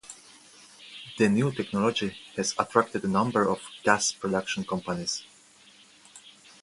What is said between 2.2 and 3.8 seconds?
has attracted a number of